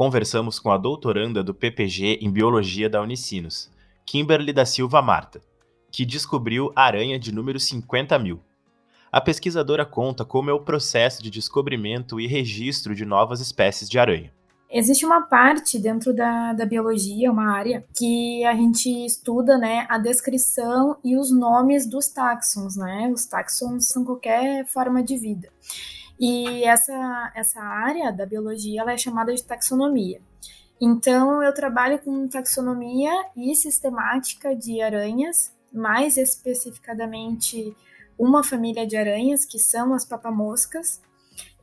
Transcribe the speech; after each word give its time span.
conversamos 0.00 0.58
com 0.58 0.70
a 0.70 0.78
doutoranda 0.78 1.44
do 1.44 1.52
PPG 1.52 2.20
em 2.22 2.30
Biologia 2.30 2.88
da 2.88 3.02
Unicinos, 3.02 3.70
Kimberly 4.06 4.50
da 4.50 4.64
Silva 4.64 5.02
Marta, 5.02 5.42
que 5.92 6.06
descobriu 6.06 6.72
a 6.74 6.84
aranha 6.84 7.18
de 7.18 7.30
número 7.30 7.60
50 7.60 8.18
mil. 8.18 8.40
A 9.12 9.20
pesquisadora 9.20 9.84
conta 9.84 10.24
como 10.24 10.48
é 10.48 10.54
o 10.54 10.64
processo 10.64 11.22
de 11.22 11.28
descobrimento 11.28 12.18
e 12.18 12.26
registro 12.26 12.94
de 12.94 13.04
novas 13.04 13.42
espécies 13.42 13.90
de 13.90 13.98
aranha. 13.98 14.32
Existe 14.70 15.04
uma 15.04 15.20
parte 15.20 15.78
dentro 15.78 16.14
da, 16.14 16.54
da 16.54 16.64
biologia, 16.64 17.30
uma 17.30 17.54
área, 17.54 17.84
que 17.94 18.42
a 18.46 18.54
gente 18.54 18.88
estuda 19.04 19.58
né, 19.58 19.84
a 19.86 19.98
descrição 19.98 20.96
e 21.04 21.14
os 21.14 21.30
nomes 21.30 21.84
dos 21.84 22.08
táxons, 22.08 22.74
né? 22.74 23.10
Os 23.12 23.26
táxons 23.26 23.88
são 23.88 24.02
qualquer 24.02 24.64
forma 24.64 25.02
de 25.02 25.18
vida. 25.18 25.50
E 26.20 26.62
essa, 26.64 27.32
essa 27.34 27.60
área 27.60 28.12
da 28.12 28.26
biologia 28.26 28.82
ela 28.82 28.92
é 28.92 28.98
chamada 28.98 29.34
de 29.34 29.42
taxonomia. 29.42 30.20
Então, 30.78 31.42
eu 31.42 31.54
trabalho 31.54 31.98
com 31.98 32.28
taxonomia 32.28 33.10
e 33.34 33.54
sistemática 33.54 34.54
de 34.54 34.82
aranhas, 34.82 35.50
mais 35.72 36.18
especificadamente 36.18 37.74
uma 38.18 38.44
família 38.44 38.86
de 38.86 38.96
aranhas, 38.96 39.46
que 39.46 39.58
são 39.58 39.94
as 39.94 40.04
papamoscas, 40.04 41.00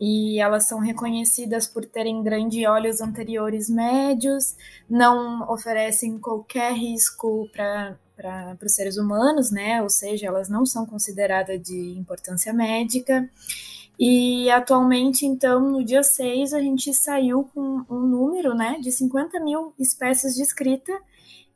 e 0.02 0.40
elas 0.40 0.68
são 0.68 0.80
reconhecidas 0.80 1.68
por 1.68 1.86
terem 1.86 2.24
grandes 2.24 2.68
olhos 2.68 3.00
anteriores 3.00 3.70
médios, 3.70 4.56
não 4.90 5.48
oferecem 5.52 6.18
qualquer 6.20 6.74
risco 6.74 7.48
para 7.52 8.58
os 8.64 8.74
seres 8.74 8.98
humanos, 8.98 9.52
né? 9.52 9.82
Ou 9.84 9.90
seja, 9.90 10.28
elas 10.28 10.50
não 10.50 10.66
são 10.66 10.86
consideradas 10.86 11.62
de 11.62 11.96
importância 11.98 12.52
médica. 12.54 13.30
E 14.00 14.50
atualmente, 14.52 15.26
então, 15.26 15.60
no 15.60 15.84
dia 15.84 16.04
6, 16.04 16.54
a 16.54 16.62
gente 16.62 16.94
saiu 16.94 17.50
com 17.54 17.84
um 17.90 18.00
número 18.00 18.54
né, 18.54 18.78
de 18.80 18.92
50 18.92 19.40
mil 19.40 19.74
espécies 19.80 20.36
descritas 20.36 20.96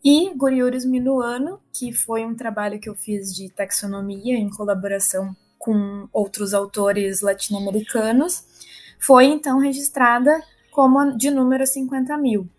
e 0.03 0.33
Guriurus 0.35 0.83
minuano, 0.83 1.59
que 1.71 1.93
foi 1.93 2.25
um 2.25 2.33
trabalho 2.33 2.79
que 2.79 2.89
eu 2.89 2.95
fiz 2.95 3.33
de 3.35 3.49
taxonomia 3.49 4.35
em 4.35 4.49
colaboração 4.49 5.35
com 5.59 6.07
outros 6.11 6.55
autores 6.55 7.21
latino-americanos, 7.21 8.43
foi 8.99 9.25
então 9.25 9.59
registrada 9.59 10.41
como 10.71 11.15
de 11.15 11.29
número 11.29 11.67
50 11.67 12.17
mil. 12.17 12.49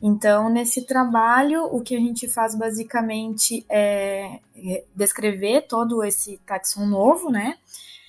Então, 0.00 0.48
nesse 0.48 0.86
trabalho, 0.86 1.64
o 1.64 1.82
que 1.82 1.94
a 1.94 1.98
gente 1.98 2.28
faz 2.28 2.54
basicamente 2.54 3.64
é, 3.68 4.40
é 4.56 4.84
descrever 4.94 5.66
todo 5.66 6.02
esse 6.02 6.38
taxon 6.46 6.86
novo, 6.86 7.30
né? 7.30 7.58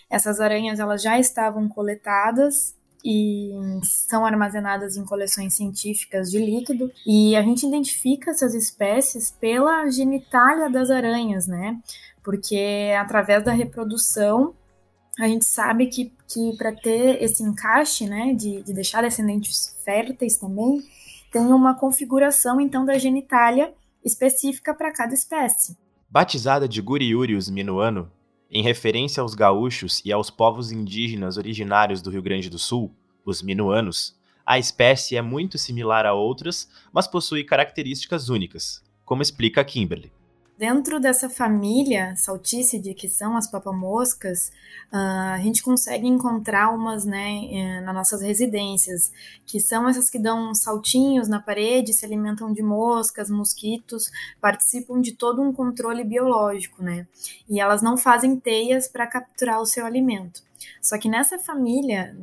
Essas 0.09 0.39
aranhas 0.39 0.79
elas 0.79 1.01
já 1.01 1.19
estavam 1.19 1.67
coletadas 1.67 2.75
e 3.03 3.51
são 3.83 4.25
armazenadas 4.25 4.97
em 4.97 5.05
coleções 5.05 5.53
científicas 5.53 6.29
de 6.31 6.39
líquido. 6.39 6.91
E 7.05 7.35
a 7.35 7.41
gente 7.41 7.65
identifica 7.65 8.31
essas 8.31 8.53
espécies 8.53 9.31
pela 9.31 9.89
genitália 9.89 10.69
das 10.69 10.89
aranhas, 10.89 11.47
né? 11.47 11.79
Porque 12.23 12.93
através 12.99 13.43
da 13.43 13.51
reprodução 13.51 14.53
a 15.19 15.27
gente 15.27 15.45
sabe 15.45 15.87
que, 15.87 16.13
que 16.27 16.55
para 16.57 16.71
ter 16.71 17.23
esse 17.23 17.41
encaixe, 17.41 18.05
né, 18.05 18.33
de, 18.35 18.61
de 18.61 18.71
deixar 18.71 19.01
descendentes 19.01 19.75
férteis 19.83 20.37
também, 20.37 20.79
tem 21.31 21.41
uma 21.47 21.73
configuração 21.73 22.61
então 22.61 22.85
da 22.85 22.97
genitália 22.99 23.73
específica 24.05 24.73
para 24.73 24.93
cada 24.93 25.13
espécie. 25.13 25.75
Batizada 26.09 26.67
de 26.67 26.81
Guriurius 26.81 27.49
minuano, 27.49 28.11
em 28.49 28.63
referência 28.63 29.21
aos 29.21 29.33
gaúchos 29.33 30.01
e 30.05 30.11
aos 30.11 30.29
povos 30.29 30.71
indígenas 30.71 31.37
originários 31.37 32.01
do 32.01 32.09
Rio 32.09 32.21
Grande 32.21 32.49
do 32.49 32.57
Sul, 32.57 32.93
os 33.25 33.41
minuanos, 33.41 34.17
a 34.45 34.57
espécie 34.57 35.17
é 35.17 35.21
muito 35.21 35.57
similar 35.57 36.05
a 36.05 36.13
outras, 36.13 36.69
mas 36.93 37.07
possui 37.07 37.43
características 37.43 38.29
únicas, 38.29 38.81
como 39.03 39.21
explica 39.21 39.63
Kimberly. 39.63 40.11
Dentro 40.57 40.99
dessa 40.99 41.29
família 41.29 42.15
Saltícide, 42.15 42.95
que 42.95 43.07
são 43.07 43.37
as 43.37 43.45
papamoscas, 43.45 44.51
uh, 44.91 45.35
a 45.35 45.37
gente 45.37 45.61
consegue 45.61 46.07
encontrar 46.07 46.73
umas 46.73 47.05
né, 47.05 47.45
eh, 47.51 47.81
nas 47.81 47.93
nossas 47.93 48.21
residências, 48.23 49.11
que 49.45 49.59
são 49.59 49.87
essas 49.87 50.09
que 50.09 50.17
dão 50.17 50.55
saltinhos 50.55 51.27
na 51.27 51.39
parede, 51.39 51.93
se 51.93 52.03
alimentam 52.03 52.51
de 52.51 52.63
moscas, 52.63 53.29
mosquitos, 53.29 54.09
participam 54.41 54.99
de 54.99 55.11
todo 55.11 55.43
um 55.43 55.53
controle 55.53 56.03
biológico, 56.03 56.81
né? 56.81 57.05
E 57.47 57.59
elas 57.59 57.83
não 57.83 57.95
fazem 57.95 58.39
teias 58.39 58.87
para 58.87 59.05
capturar 59.05 59.61
o 59.61 59.65
seu 59.65 59.85
alimento. 59.85 60.41
Só 60.81 60.97
que 60.97 61.07
nessa 61.07 61.37
família 61.37 62.15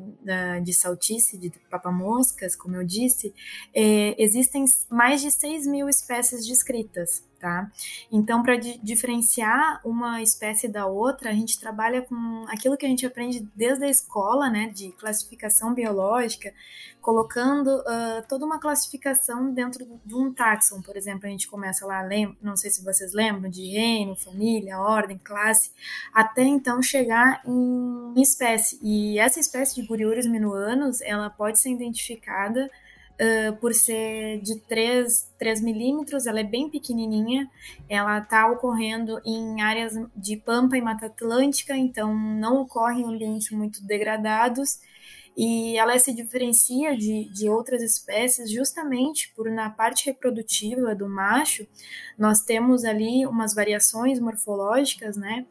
de 0.62 0.72
saltice, 0.72 1.36
de 1.36 1.52
papamoscas, 1.70 2.56
como 2.56 2.76
eu 2.76 2.84
disse, 2.84 3.34
é, 3.74 4.14
existem 4.22 4.64
mais 4.90 5.20
de 5.20 5.30
6 5.30 5.66
mil 5.66 5.88
espécies 5.88 6.46
descritas, 6.46 7.22
tá? 7.44 7.70
Então, 8.10 8.42
para 8.42 8.56
di 8.56 8.80
diferenciar 8.82 9.78
uma 9.84 10.22
espécie 10.22 10.66
da 10.66 10.86
outra, 10.86 11.28
a 11.28 11.34
gente 11.34 11.60
trabalha 11.60 12.00
com 12.00 12.46
aquilo 12.48 12.74
que 12.74 12.86
a 12.86 12.88
gente 12.88 13.04
aprende 13.04 13.46
desde 13.54 13.84
a 13.84 13.90
escola, 13.90 14.48
né, 14.48 14.68
de 14.68 14.92
classificação 14.92 15.74
biológica, 15.74 16.54
colocando 17.02 17.68
uh, 17.68 18.26
toda 18.26 18.46
uma 18.46 18.58
classificação 18.58 19.52
dentro 19.52 19.86
de 20.06 20.14
um 20.14 20.32
táxon, 20.32 20.80
por 20.80 20.96
exemplo, 20.96 21.26
a 21.26 21.28
gente 21.28 21.46
começa 21.46 21.84
lá, 21.84 22.02
não 22.40 22.56
sei 22.56 22.70
se 22.70 22.82
vocês 22.82 23.12
lembram, 23.12 23.50
de 23.50 23.72
reino, 23.72 24.16
família, 24.16 24.80
ordem, 24.80 25.18
classe, 25.18 25.70
até 26.14 26.44
então 26.44 26.80
chegar 26.80 27.42
em 27.44 28.22
espécie. 28.22 28.80
E 28.82 29.18
essa 29.18 29.38
espécie 29.38 29.74
de 29.74 29.86
Guriurus 29.86 30.26
minuanos, 30.26 31.02
ela 31.02 31.28
pode 31.28 31.58
ser 31.58 31.68
identificada 31.68 32.70
uh, 33.20 33.56
por 33.56 33.74
ser 33.74 34.40
de 34.40 34.60
3, 34.60 35.32
3 35.38 35.60
milímetros, 35.60 36.26
ela 36.26 36.40
é 36.40 36.44
bem 36.44 36.68
pequenininha, 36.68 37.50
ela 37.88 38.18
está 38.18 38.50
ocorrendo 38.50 39.20
em 39.24 39.60
áreas 39.62 39.94
de 40.16 40.36
pampa 40.36 40.76
e 40.76 40.82
mata 40.82 41.06
atlântica, 41.06 41.76
então 41.76 42.14
não 42.14 42.62
ocorre 42.62 43.00
em 43.02 43.04
ambientes 43.04 43.50
muito 43.50 43.84
degradados, 43.84 44.80
e 45.36 45.76
ela 45.76 45.98
se 45.98 46.12
diferencia 46.12 46.96
de, 46.96 47.28
de 47.32 47.48
outras 47.48 47.82
espécies 47.82 48.50
justamente 48.50 49.32
por 49.34 49.50
na 49.50 49.68
parte 49.68 50.06
reprodutiva 50.06 50.94
do 50.94 51.08
macho 51.08 51.66
nós 52.16 52.42
temos 52.42 52.84
ali 52.84 53.26
umas 53.26 53.52
variações 53.52 54.20
morfológicas, 54.20 55.16
né, 55.16 55.44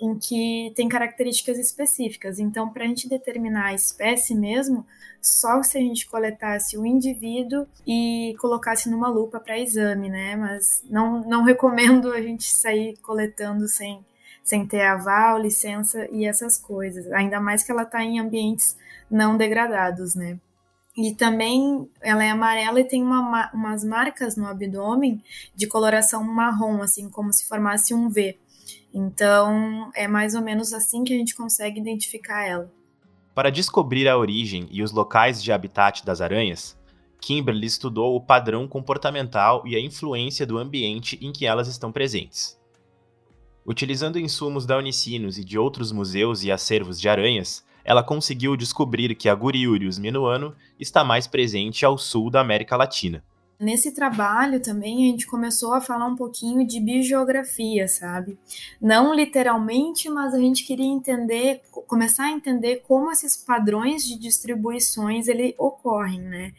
em 0.00 0.18
que 0.18 0.72
tem 0.74 0.88
características 0.88 1.58
específicas. 1.58 2.38
Então, 2.38 2.70
para 2.70 2.84
a 2.84 2.86
gente 2.86 3.08
determinar 3.08 3.66
a 3.66 3.74
espécie 3.74 4.34
mesmo, 4.34 4.86
só 5.20 5.62
se 5.62 5.76
a 5.76 5.80
gente 5.80 6.08
coletasse 6.08 6.78
o 6.78 6.86
indivíduo 6.86 7.66
e 7.86 8.34
colocasse 8.40 8.88
numa 8.88 9.08
lupa 9.08 9.38
para 9.38 9.58
exame, 9.58 10.08
né? 10.08 10.34
Mas 10.36 10.82
não, 10.88 11.20
não 11.28 11.44
recomendo 11.44 12.10
a 12.12 12.22
gente 12.22 12.44
sair 12.44 12.96
coletando 13.02 13.68
sem, 13.68 14.04
sem 14.42 14.66
ter 14.66 14.82
aval, 14.82 15.38
licença 15.38 16.08
e 16.10 16.24
essas 16.24 16.56
coisas. 16.56 17.12
Ainda 17.12 17.38
mais 17.38 17.62
que 17.62 17.70
ela 17.70 17.82
está 17.82 18.02
em 18.02 18.18
ambientes 18.18 18.78
não 19.10 19.36
degradados, 19.36 20.14
né? 20.14 20.38
E 20.96 21.14
também 21.14 21.88
ela 22.00 22.24
é 22.24 22.30
amarela 22.30 22.80
e 22.80 22.84
tem 22.84 23.02
uma, 23.02 23.50
umas 23.52 23.84
marcas 23.84 24.36
no 24.36 24.46
abdômen 24.46 25.22
de 25.54 25.66
coloração 25.66 26.24
marrom, 26.24 26.82
assim 26.82 27.08
como 27.08 27.32
se 27.32 27.46
formasse 27.46 27.94
um 27.94 28.08
V. 28.08 28.38
Então, 28.92 29.90
é 29.94 30.08
mais 30.08 30.34
ou 30.34 30.42
menos 30.42 30.72
assim 30.72 31.04
que 31.04 31.14
a 31.14 31.16
gente 31.16 31.34
consegue 31.34 31.80
identificar 31.80 32.44
ela. 32.44 32.70
Para 33.34 33.50
descobrir 33.50 34.08
a 34.08 34.18
origem 34.18 34.66
e 34.70 34.82
os 34.82 34.90
locais 34.90 35.42
de 35.42 35.52
habitat 35.52 36.04
das 36.04 36.20
aranhas, 36.20 36.78
Kimberly 37.20 37.66
estudou 37.66 38.16
o 38.16 38.20
padrão 38.20 38.66
comportamental 38.66 39.62
e 39.66 39.76
a 39.76 39.80
influência 39.80 40.46
do 40.46 40.58
ambiente 40.58 41.18
em 41.22 41.32
que 41.32 41.46
elas 41.46 41.68
estão 41.68 41.92
presentes. 41.92 42.58
Utilizando 43.64 44.18
insumos 44.18 44.66
da 44.66 44.76
Unicinos 44.76 45.38
e 45.38 45.44
de 45.44 45.58
outros 45.58 45.92
museus 45.92 46.42
e 46.42 46.50
acervos 46.50 47.00
de 47.00 47.08
aranhas, 47.08 47.64
ela 47.84 48.02
conseguiu 48.02 48.56
descobrir 48.56 49.14
que 49.14 49.28
a 49.28 49.34
Guriurius 49.34 49.98
minuano 49.98 50.54
está 50.78 51.04
mais 51.04 51.26
presente 51.26 51.84
ao 51.84 51.96
sul 51.96 52.30
da 52.30 52.40
América 52.40 52.76
Latina. 52.76 53.22
Nesse 53.60 53.92
trabalho 53.92 54.58
também 54.58 55.06
a 55.06 55.10
gente 55.10 55.26
começou 55.26 55.74
a 55.74 55.82
falar 55.82 56.06
um 56.06 56.16
pouquinho 56.16 56.66
de 56.66 56.80
biogeografia, 56.80 57.86
sabe? 57.86 58.38
Não 58.80 59.14
literalmente, 59.14 60.08
mas 60.08 60.32
a 60.32 60.38
gente 60.38 60.64
queria 60.64 60.86
entender, 60.86 61.60
começar 61.86 62.24
a 62.24 62.30
entender 62.30 62.82
como 62.88 63.12
esses 63.12 63.36
padrões 63.36 64.02
de 64.02 64.18
distribuições 64.18 65.28
ele 65.28 65.54
ocorrem, 65.58 66.22
né? 66.22 66.54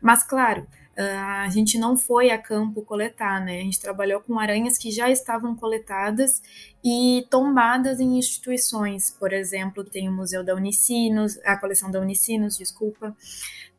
Mas 0.00 0.22
claro, 0.22 0.64
a 0.96 1.48
gente 1.48 1.76
não 1.76 1.96
foi 1.96 2.30
a 2.30 2.38
campo 2.38 2.82
coletar, 2.82 3.44
né? 3.44 3.58
A 3.58 3.62
gente 3.62 3.80
trabalhou 3.80 4.20
com 4.20 4.38
aranhas 4.38 4.78
que 4.78 4.92
já 4.92 5.10
estavam 5.10 5.56
coletadas 5.56 6.40
e 6.84 7.26
tombadas 7.28 7.98
em 7.98 8.16
instituições. 8.16 9.10
Por 9.10 9.32
exemplo, 9.32 9.82
tem 9.82 10.08
o 10.08 10.12
Museu 10.12 10.44
da 10.44 10.54
Unicinos, 10.54 11.36
a 11.44 11.56
coleção 11.56 11.90
da 11.90 11.98
Unicinos, 11.98 12.56
desculpa, 12.56 13.16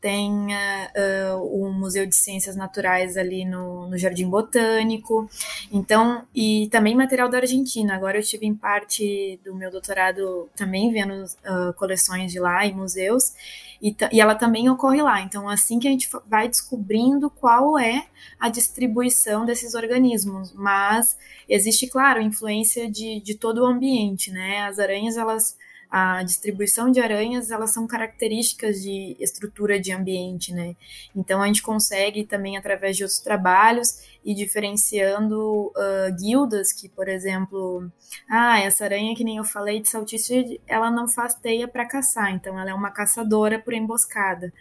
tem 0.01 0.31
uh, 0.31 1.42
o 1.42 1.74
Museu 1.74 2.06
de 2.06 2.15
Ciências 2.15 2.56
Naturais 2.56 3.18
ali 3.18 3.45
no, 3.45 3.88
no, 3.88 3.97
Jardim 3.97 4.30
Botânico, 4.30 5.30
então, 5.71 6.24
e 6.33 6.68
também 6.71 6.95
material 6.95 7.30
da 7.30 7.39
Argentina. 7.39 7.95
Agora 7.95 8.18
eu 8.18 8.24
tive 8.24 8.45
em 8.45 8.53
parte 8.53 9.39
do 9.44 9.56
meu 9.56 9.71
doutorado 9.71 10.50
também 10.56 10.92
vendo 10.92 11.24
uh, 11.24 11.74
coleções 11.75 12.31
de 12.31 12.39
lá 12.39 12.65
e 12.65 12.74
museus, 12.74 13.33
e, 13.81 13.95
e 14.12 14.21
ela 14.21 14.36
também 14.36 14.69
ocorre 14.69 15.01
lá. 15.01 15.21
Então, 15.21 15.50
assim 15.50 15.80
que 15.80 15.88
a 15.88 15.92
gente 15.92 16.09
vai 16.27 16.48
descobrindo 16.48 17.30
qual 17.30 17.77
é 17.77 18.06
a 18.39 18.50
distribuição 18.50 19.45
desses 19.45 19.75
organismos, 19.75 20.53
mas 20.53 21.18
existe, 21.48 21.88
claro, 21.88 22.21
influência 22.21 22.89
de, 22.89 23.19
de 23.21 23.36
todo 23.36 23.59
o 23.63 23.65
ambiente, 23.65 24.31
né? 24.31 24.62
As 24.62 24.80
aranhas, 24.80 25.18
elas 25.18 25.57
a 25.90 26.24
distribuição 26.24 26.92
de 26.92 27.00
aranhas, 27.00 27.52
elas 27.52 27.72
são 27.72 27.88
características 27.88 28.82
de 28.82 29.16
estrutura 29.20 29.80
de 29.80 29.92
ambiente, 29.92 30.54
né? 30.54 30.76
Então 31.16 31.42
a 31.42 31.48
gente 31.48 31.62
consegue 31.62 32.26
também 32.26 32.58
através 32.58 32.98
de 32.98 33.04
outros 33.04 33.20
trabalhos 33.20 34.00
e 34.24 34.34
diferenciando 34.34 35.68
uh, 35.68 36.16
guildas 36.20 36.74
que, 36.74 36.90
por 36.90 37.08
exemplo, 37.08 37.90
ah, 38.30 38.60
essa 38.60 38.84
aranha 38.86 39.16
que 39.16 39.24
nem 39.24 39.38
eu 39.38 39.44
falei 39.44 39.80
de 39.80 39.90
saltice, 39.90 40.60
ela 40.68 40.90
não 40.90 41.08
faz 41.08 41.36
teia 41.36 41.68
para 41.68 41.86
caçar, 41.86 42.32
então 42.32 42.60
ela 42.60 42.72
é 42.72 42.74
uma 42.74 42.92
caçadora 42.92 43.60
por 43.60 43.74
emboscada. 43.74 44.52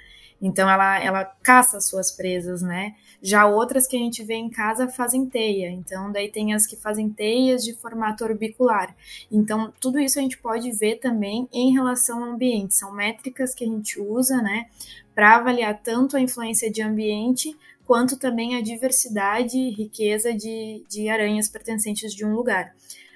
Então 0.41 0.69
ela, 0.69 1.03
ela 1.03 1.25
caça 1.25 1.79
as 1.79 1.87
suas 1.87 2.11
presas, 2.11 2.61
né? 2.61 2.94
Já 3.23 3.47
outras 3.47 3.87
que 3.87 3.97
a 3.97 3.99
gente 3.99 4.23
vê 4.23 4.35
em 4.35 4.50
casa 4.50 4.88
fazem 4.88 5.25
teia. 5.25 5.71
Então 5.71 6.12
daí 6.12 6.31
tem 6.31 6.53
as 6.53 6.67
que 6.67 6.76
fazem 6.76 7.09
teias 7.09 7.65
de 7.65 7.75
formato 7.75 8.25
orbicular. 8.25 8.94
Então 9.31 9.73
tudo 9.81 9.99
isso 9.99 10.19
a 10.19 10.23
gente 10.23 10.37
pode 10.37 10.71
ver 10.73 10.97
também 10.97 11.13
em 11.52 11.72
relação 11.72 12.22
ao 12.22 12.31
ambiente. 12.31 12.75
São 12.75 12.93
métricas 12.93 13.55
que 13.55 13.64
a 13.64 13.69
gente 13.69 14.00
usa, 14.00 14.43
né, 14.43 14.66
para 15.14 15.37
avaliar 15.37 15.81
tanto 15.82 16.16
a 16.16 16.20
influência 16.20 16.70
de 16.70 16.82
ambiente 16.82 17.56
quanto 17.84 18.19
também 18.19 18.56
a 18.56 18.62
diversidade 18.62 19.58
e 19.58 19.70
riqueza 19.70 20.32
de, 20.32 20.84
de 20.88 21.08
aranhas 21.08 21.49
pertencentes 21.49 22.14
de 22.14 22.25
um 22.25 22.34
lugar 22.34 22.75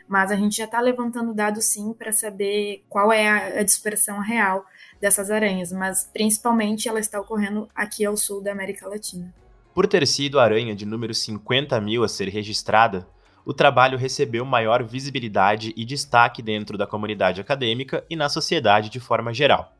mas 0.08 0.32
a 0.32 0.36
gente 0.36 0.56
já 0.56 0.64
está 0.64 0.80
levantando 0.80 1.34
dados 1.34 1.66
sim 1.66 1.92
para 1.92 2.12
saber 2.12 2.82
qual 2.88 3.12
é 3.12 3.28
a, 3.28 3.60
a, 3.60 3.62
dispersão 3.62 4.20
real 4.20 4.64
dessas 4.98 5.30
aranhas, 5.30 5.70
mas 5.70 6.08
principalmente 6.12 6.88
ela 6.88 6.98
está 6.98 7.20
ocorrendo 7.20 7.68
aqui 7.74 8.04
ao 8.04 8.16
sul 8.16 8.42
da 8.42 8.50
América 8.50 8.88
Latina. 8.88 9.32
Por 9.74 9.86
ter 9.86 10.06
sido 10.06 10.40
a 10.40 10.44
aranha 10.44 10.74
de 10.74 10.86
número 10.86 11.14
50 11.14 11.78
mil 11.80 12.02
a 12.02 12.08
ser 12.08 12.28
registrada, 12.28 13.06
o 13.48 13.54
trabalho 13.54 13.96
recebeu 13.96 14.44
maior 14.44 14.84
visibilidade 14.84 15.72
e 15.74 15.82
destaque 15.82 16.42
dentro 16.42 16.76
da 16.76 16.86
comunidade 16.86 17.40
acadêmica 17.40 18.04
e 18.10 18.14
na 18.14 18.28
sociedade 18.28 18.90
de 18.90 19.00
forma 19.00 19.32
geral. 19.32 19.72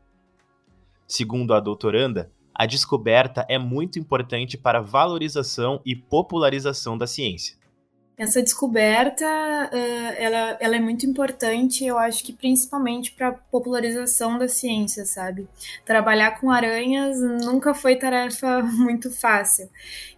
Segundo 1.07 1.53
a 1.53 1.59
doutoranda, 1.59 2.31
a 2.51 2.65
descoberta 2.65 3.45
é 3.47 3.59
muito 3.59 3.99
importante 3.99 4.57
para 4.57 4.79
a 4.79 4.81
valorização 4.81 5.79
e 5.85 5.95
popularização 5.95 6.97
da 6.97 7.05
ciência. 7.05 7.58
Essa 8.19 8.43
descoberta, 8.43 9.23
ela, 10.17 10.57
ela 10.59 10.75
é 10.75 10.79
muito 10.79 11.05
importante, 11.05 11.85
eu 11.85 11.97
acho 11.97 12.21
que 12.21 12.33
principalmente 12.33 13.13
para 13.13 13.31
popularização 13.31 14.37
da 14.37 14.45
ciência, 14.45 15.05
sabe? 15.05 15.47
Trabalhar 15.85 16.37
com 16.37 16.51
aranhas 16.51 17.17
nunca 17.21 17.73
foi 17.73 17.95
tarefa 17.95 18.61
muito 18.75 19.09
fácil. 19.09 19.69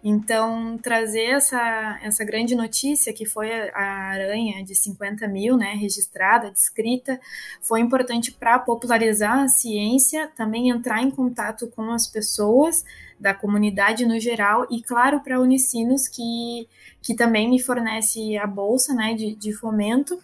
Então, 0.02 0.76
trazer 0.78 1.26
essa, 1.26 2.00
essa 2.02 2.24
grande 2.24 2.56
notícia, 2.56 3.12
que 3.12 3.24
foi 3.24 3.52
a, 3.70 4.10
aranha 4.10 4.64
de 4.64 4.74
50 4.74 5.28
mil, 5.28 5.56
né, 5.56 5.74
registrada, 5.74 6.50
descrita, 6.50 7.20
foi 7.60 7.78
importante 7.78 8.32
para 8.32 8.58
popularizar 8.58 9.38
a 9.38 9.48
ciência, 9.48 10.28
também 10.36 10.70
entrar 10.70 11.00
em 11.00 11.10
contato 11.10 11.68
com 11.68 11.92
as 11.92 12.08
pessoas, 12.08 12.84
da 13.22 13.32
comunidade 13.32 14.04
no 14.04 14.18
geral 14.18 14.66
e, 14.68 14.82
claro, 14.82 15.20
para 15.20 15.40
Unicinos, 15.40 16.08
que, 16.08 16.68
que 17.00 17.14
também 17.14 17.48
me 17.48 17.62
fornece 17.62 17.91
a 18.38 18.46
bolsa 18.46 18.94
né, 18.94 19.14
de, 19.14 19.34
de 19.34 19.52
fomento 19.52 20.18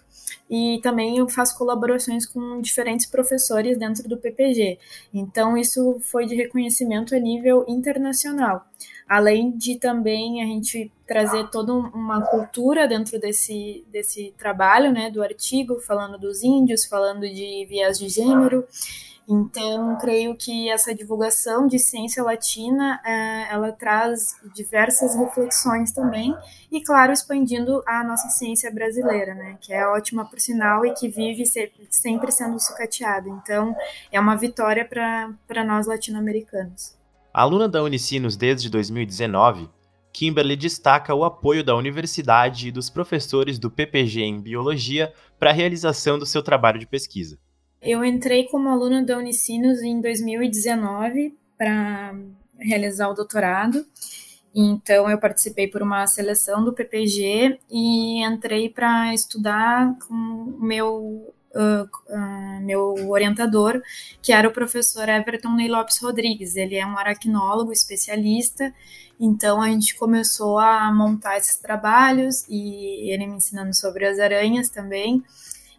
e 0.51 0.81
também 0.83 1.19
eu 1.19 1.29
faço 1.29 1.57
colaborações 1.57 2.27
com 2.27 2.61
diferentes 2.61 3.07
professores 3.07 3.79
dentro 3.79 4.09
do 4.09 4.17
PPG. 4.17 4.79
Então, 5.13 5.57
isso 5.57 5.99
foi 6.01 6.27
de 6.27 6.35
reconhecimento 6.35 7.15
a 7.15 7.19
nível 7.19 7.65
internacional. 7.69 8.65
Além 9.07 9.51
de 9.51 9.77
também 9.77 10.43
a 10.43 10.47
gente 10.47 10.91
trazer 11.07 11.49
toda 11.51 11.73
uma 11.73 12.23
cultura 12.23 12.87
dentro 12.87 13.19
desse, 13.19 13.85
desse 13.91 14.35
trabalho, 14.37 14.93
né, 14.93 15.11
do 15.11 15.23
artigo, 15.23 15.81
falando 15.81 16.19
dos 16.19 16.43
índios, 16.43 16.85
falando 16.85 17.21
de 17.21 17.67
viés 17.67 17.99
de 17.99 18.09
gênero. 18.09 18.67
Então, 19.31 19.99
creio 19.99 20.35
que 20.35 20.71
essa 20.71 20.95
divulgação 20.95 21.67
de 21.67 21.79
ciência 21.79 22.23
latina, 22.23 22.99
é, 23.05 23.53
ela 23.53 23.71
traz 23.71 24.37
diversas 24.55 25.15
reflexões 25.15 25.93
também, 25.93 26.35
e 26.73 26.83
claro, 26.83 27.13
expandindo 27.13 27.83
a 27.87 28.03
nossa 28.03 28.31
ciência 28.31 28.73
brasileira, 28.73 29.35
né, 29.35 29.59
que 29.61 29.71
é 29.71 29.87
ótima 29.87 30.25
por 30.25 30.41
sinal 30.41 30.87
e 30.87 30.95
que 30.95 31.11
vive 31.11 31.45
sempre 31.91 32.33
sendo 32.33 32.59
sucateada. 32.59 33.29
Então, 33.29 33.77
é 34.11 34.19
uma 34.19 34.35
vitória 34.35 34.83
para 34.83 35.63
nós 35.63 35.87
latino-americanos. 35.87 36.97
Aluna 37.31 37.69
da 37.69 37.83
Unicinos 37.83 38.35
desde 38.35 38.71
2019, 38.71 39.69
Kimberly 40.11 40.57
destaca 40.57 41.15
o 41.15 41.23
apoio 41.23 41.63
da 41.63 41.77
universidade 41.77 42.69
e 42.69 42.73
dos 42.73 42.89
professores 42.89 43.59
do 43.59 43.71
PPG 43.71 44.23
em 44.23 44.41
Biologia 44.41 45.13
para 45.39 45.51
a 45.51 45.53
realização 45.53 46.19
do 46.19 46.25
seu 46.25 46.43
trabalho 46.43 46.79
de 46.79 46.87
pesquisa. 46.87 47.39
Eu 47.81 48.05
entrei 48.05 48.49
como 48.49 48.69
aluna 48.69 49.05
da 49.05 49.17
Unicinos 49.17 49.83
em 49.83 50.01
2019 50.01 51.37
para 51.57 52.15
realizar 52.59 53.09
o 53.09 53.15
doutorado. 53.15 53.87
Então, 54.55 55.09
eu 55.09 55.19
participei 55.19 55.69
por 55.69 55.83
uma 55.83 56.07
seleção 56.07 56.65
do 56.65 56.73
PPG 56.73 57.61
e 57.71 58.25
entrei 58.25 58.69
para 58.69 59.15
estudar 59.15 59.97
com 60.01 60.15
o 60.15 60.65
meu, 60.65 61.33
uh, 61.55 62.13
uh, 62.13 62.61
meu 62.63 63.09
orientador, 63.09 63.81
que 64.21 64.33
era 64.33 64.49
o 64.49 64.53
professor 64.53 65.09
Everton 65.09 65.55
Ney 65.55 65.69
Lopes 65.69 65.99
Rodrigues. 65.99 66.57
Ele 66.57 66.75
é 66.75 66.85
um 66.85 66.99
aracnólogo 66.99 67.73
especialista, 67.73 68.75
então 69.21 69.63
a 69.63 69.69
gente 69.69 69.97
começou 69.97 70.59
a 70.59 70.93
montar 70.93 71.37
esses 71.37 71.59
trabalhos 71.59 72.45
e 72.49 73.13
ele 73.13 73.29
me 73.29 73.37
ensinando 73.37 73.75
sobre 73.75 74.05
as 74.05 74.19
aranhas 74.19 74.69
também. 74.69 75.23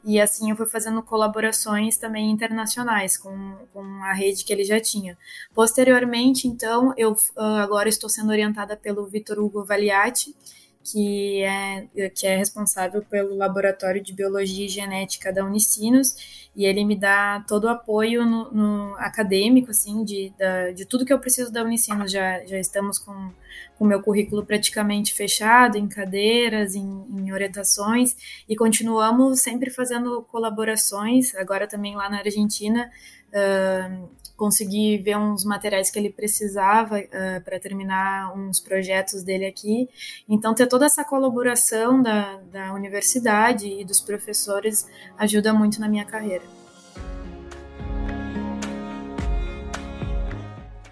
E 0.03 0.20
assim 0.20 0.50
eu 0.50 0.56
fui 0.56 0.65
fazendo 0.65 1.03
colaborações 1.03 1.98
também 1.98 2.32
internacionais 2.32 3.18
com, 3.18 3.56
com 3.74 3.84
a 4.03 4.13
rede 4.13 4.46
que 4.46 4.53
ele 4.53 4.63
já 4.63 4.79
tinha. 4.79 5.18
Posteriormente, 5.53 6.48
então, 6.48 6.94
eu 6.98 7.12
uh, 7.12 7.41
agora 7.62 7.89
estou 7.89 8.10
sendo 8.10 8.29
orientada 8.29 8.77
pelo 8.77 9.06
Vitor 9.06 9.39
Hugo 9.39 9.63
Valiati, 9.63 10.36
que 10.83 11.43
é, 11.43 12.09
que 12.09 12.25
é 12.25 12.38
responsável 12.38 13.01
pelo 13.03 13.36
Laboratório 13.36 14.01
de 14.01 14.13
Biologia 14.13 14.65
e 14.65 14.69
Genética 14.69 15.31
da 15.31 15.43
Unicinos, 15.43 16.50
e 16.55 16.65
ele 16.65 16.83
me 16.83 16.95
dá 16.95 17.43
todo 17.48 17.65
o 17.65 17.69
apoio 17.69 18.25
no, 18.25 18.51
no 18.51 18.95
acadêmico, 18.98 19.71
assim, 19.71 20.03
de, 20.03 20.33
da, 20.38 20.71
de 20.71 20.86
tudo 20.86 21.05
que 21.05 21.13
eu 21.13 21.19
preciso 21.19 21.51
da 21.51 21.63
Unicinos. 21.63 22.12
Já, 22.12 22.45
já 22.45 22.57
estamos 22.59 22.98
com 22.98 23.31
o 23.79 23.86
meu 23.86 24.01
currículo 24.01 24.45
praticamente 24.45 25.13
fechado, 25.13 25.77
em 25.77 25.88
cadeiras, 25.88 26.75
em, 26.75 27.05
em 27.09 27.31
orientações, 27.31 28.15
e 28.48 28.55
continuamos 28.55 29.41
sempre 29.41 29.69
fazendo 29.69 30.21
colaborações, 30.24 31.33
agora 31.36 31.67
também 31.67 31.95
lá 31.95 32.09
na 32.09 32.17
Argentina, 32.17 32.91
uh, 33.29 34.09
consegui 34.36 34.98
ver 34.98 35.17
uns 35.17 35.43
materiais 35.43 35.91
que 35.91 36.00
ele 36.00 36.09
precisava 36.09 37.00
uh, 37.00 37.43
para 37.43 37.59
terminar 37.59 38.33
uns 38.33 38.59
projetos 38.59 39.21
dele 39.21 39.45
aqui. 39.45 39.89
Então, 40.27 40.55
ter 40.55 40.67
toda 40.70 40.86
essa 40.86 41.04
colaboração 41.04 42.02
da, 42.02 42.38
da 42.52 42.74
universidade 42.74 43.68
e 43.68 43.84
dos 43.84 44.00
professores 44.00 44.88
ajuda 45.18 45.54
muito 45.54 45.82
na 45.82 45.90
minha 45.90 46.06
carreira. 46.06 46.46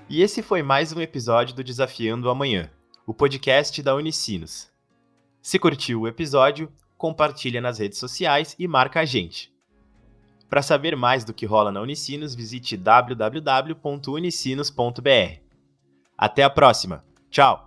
E 0.10 0.22
esse 0.22 0.42
foi 0.42 0.64
mais 0.64 0.92
um 0.92 1.02
episódio 1.02 1.56
do 1.56 1.64
Desafiando 1.64 2.30
Amanhã, 2.30 2.70
o 3.06 3.14
podcast 3.14 3.84
da 3.84 3.94
Unicinos. 3.94 4.70
Se 5.42 5.60
curtiu 5.60 6.02
o 6.02 6.08
episódio, 6.08 6.72
compartilha 6.98 7.62
nas 7.62 7.80
redes 7.80 8.00
sociais 8.00 8.56
e 8.58 8.68
marca 8.68 9.02
a 9.02 9.06
gente. 9.06 9.54
Para 10.50 10.62
saber 10.62 10.96
mais 10.96 11.26
do 11.26 11.34
que 11.34 11.46
rola 11.46 11.72
na 11.72 11.82
Unicinos, 11.82 12.34
visite 12.34 12.78
www.unicinos.br. 12.78 15.42
Até 16.18 16.44
a 16.44 16.50
próxima. 16.50 17.04
Tchau! 17.30 17.67